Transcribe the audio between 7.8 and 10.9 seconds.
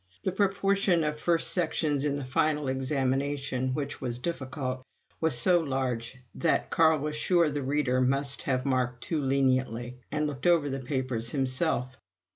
must have marked too leniently, and looked over the